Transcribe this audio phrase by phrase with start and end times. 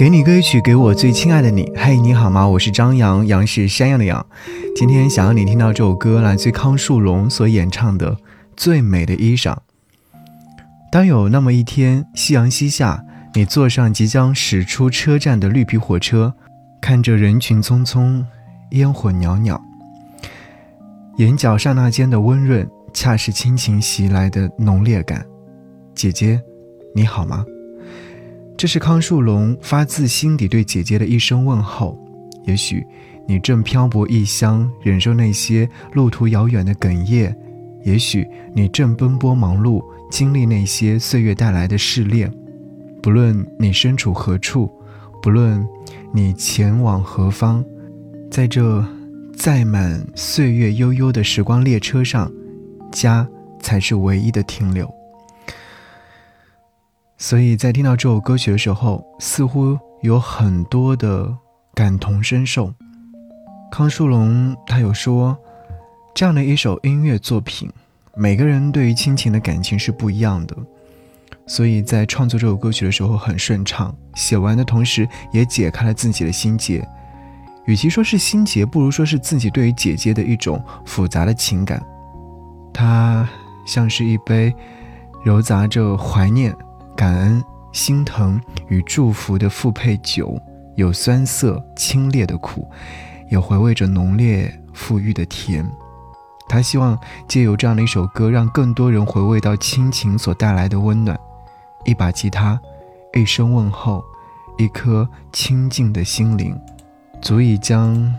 [0.00, 1.70] 给你歌曲，给我最亲爱的你。
[1.76, 2.48] 嘿，你好吗？
[2.48, 4.26] 我是张扬，杨是山羊的羊。
[4.74, 8.12] 今天想要你听到这首歌，来自康树龙所演唱的
[8.56, 9.52] 《最美的衣裳》。
[10.90, 16.32] 当有那么一天，夕阳西下，你坐上即将驶出车站的绿皮火车，
[16.80, 18.24] 看着人群匆匆，
[18.70, 19.60] 烟火袅袅，
[21.18, 25.26] 眼角刹那间的温润，恰是亲情袭来的浓烈感。
[25.94, 26.40] 姐姐，
[26.94, 27.44] 你好吗？
[28.60, 31.98] 这是康树龙发自心底对姐姐的一声问候。
[32.44, 32.86] 也许
[33.26, 37.32] 你正漂泊异乡，忍受那些路途遥远的哽咽；
[37.86, 42.30] 也许你正奔波忙碌，经历那些岁月带来的试炼。
[43.02, 44.70] 不论你身处何处，
[45.22, 45.66] 不论
[46.12, 47.64] 你前往何方，
[48.30, 48.86] 在这
[49.34, 52.30] 载满岁月悠悠的时光列车上，
[52.92, 53.26] 家
[53.58, 54.99] 才是唯一的停留。
[57.22, 61.30] 所以在听到这首歌曲的时候，似乎有很多的
[61.74, 62.72] 感同身受。
[63.70, 65.36] 康树龙他有说，
[66.14, 67.70] 这样的一首音乐作品，
[68.16, 70.56] 每个人对于亲情的感情是不一样的。
[71.46, 76.82] 所以在创作这首歌曲的时候很顺畅，写完的同时也解开了自己的心结。
[77.66, 81.86] 与其说是心结，不如说是自己对于姐姐的一种复杂的情感。
[82.72, 83.28] 它
[83.66, 84.54] 像是一杯
[85.22, 86.56] 揉杂着怀念。
[87.00, 90.38] 感恩、心疼与祝福的复配酒，
[90.74, 92.70] 有酸涩、清冽的苦，
[93.30, 95.66] 也回味着浓烈、馥郁的甜。
[96.46, 101.18] 他希望借由这样的一首歌，让更多人回味到亲情所带来的温暖。
[101.86, 102.60] 一把吉他，
[103.14, 104.04] 一声问候，
[104.58, 106.54] 一颗清静的心灵，
[107.22, 108.14] 足以将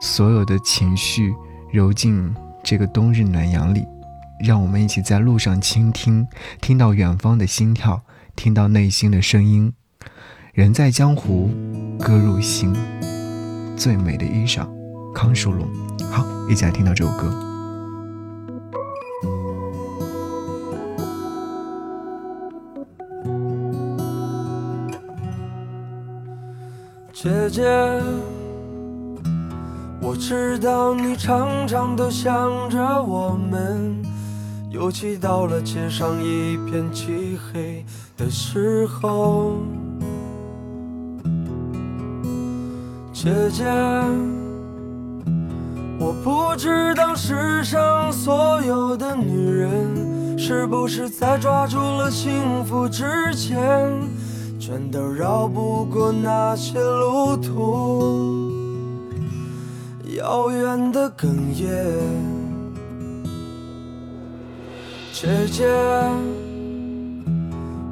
[0.00, 1.34] 所有的情绪
[1.72, 3.84] 揉进这个冬日暖阳里。
[4.38, 6.24] 让我们一起在路上倾听，
[6.60, 8.00] 听到远方的心跳。
[8.34, 9.72] 听到内心的声音，
[10.52, 11.50] 人在江湖，
[11.98, 12.74] 歌入心。
[13.76, 14.66] 最美的衣裳，
[15.14, 15.66] 康树龙。
[16.10, 17.32] 好，一起来听到这首歌。
[27.12, 27.62] 姐姐，
[30.00, 34.11] 我知道你常常都想着我们。
[34.72, 37.84] 尤其到了街上一片漆黑
[38.16, 39.58] 的时候，
[43.12, 43.64] 姐姐，
[46.00, 53.60] 我不知道世上所有的女人，是不是在抓住了幸福之前，
[54.58, 58.50] 全都绕不过那些路途
[60.16, 62.41] 遥远的哽咽。
[65.12, 65.68] 姐姐，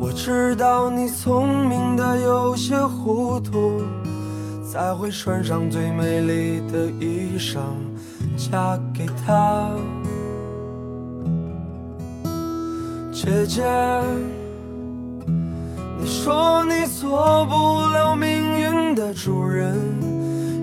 [0.00, 3.80] 我知道你聪明的有些糊涂，
[4.68, 7.60] 才会穿上最美丽的衣裳
[8.36, 9.70] 嫁给他。
[13.12, 13.62] 姐姐，
[15.98, 17.54] 你说你做不
[17.92, 19.78] 了命运的主人，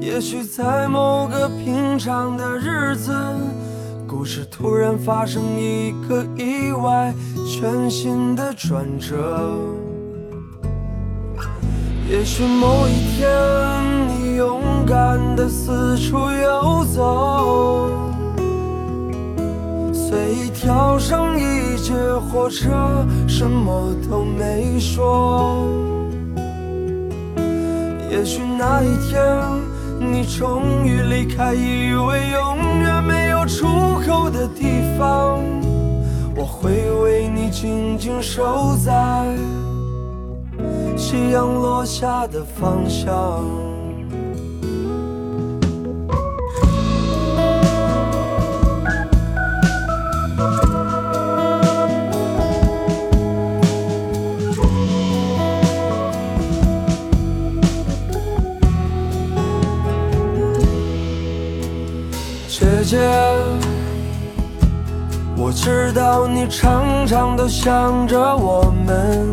[0.00, 3.14] 也许在某个平常的日子。
[4.10, 7.14] 故事突然发生一个意外，
[7.46, 9.56] 全新的转折。
[12.10, 13.30] 也许某一天，
[14.08, 17.88] 你勇敢的四处游走，
[19.92, 25.68] 随意跳上一节火车，什么都没说。
[28.10, 29.22] 也许那一天，
[30.00, 33.66] 你终于离开，以为永远没有出。
[34.00, 35.38] 口的地方，
[36.34, 39.26] 我会为你静静守在
[40.96, 43.69] 夕阳落下的方向。
[62.50, 62.98] 姐姐。
[65.36, 69.28] 我知道你常常都想着我们，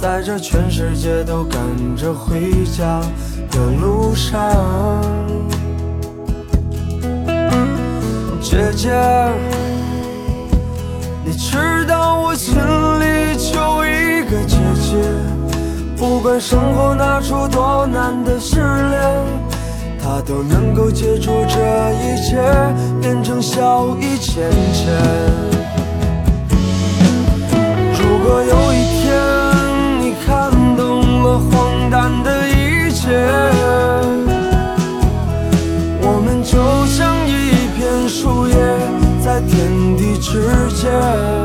[0.00, 1.60] 在这全世界都赶
[1.96, 3.00] 着回家
[3.50, 4.40] 的路上。
[8.40, 8.90] 姐姐，
[11.22, 14.96] 你知道我心里就一个姐姐，
[15.94, 19.49] 不管生活拿出多难的试炼。
[20.12, 21.60] 他都能够借助这
[21.92, 22.36] 一切，
[23.00, 24.92] 变成笑意千千。
[27.94, 29.14] 如果有一天
[30.00, 33.06] 你看懂了荒诞的一切，
[36.02, 38.56] 我们就像一片树叶，
[39.24, 40.42] 在天地之
[40.74, 41.39] 间。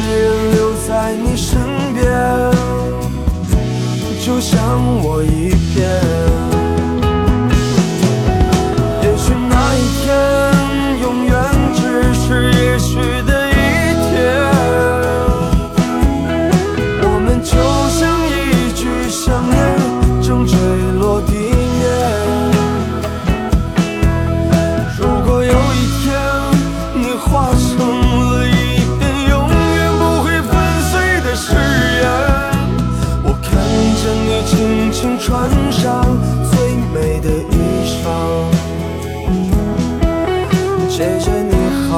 [0.00, 1.58] 没人留在你身
[1.92, 2.02] 边，
[4.24, 4.58] 就像
[5.02, 6.29] 我一片。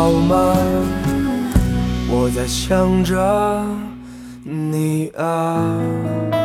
[0.03, 0.53] 好吗？
[2.11, 3.65] 我在想着
[4.43, 6.42] 你啊。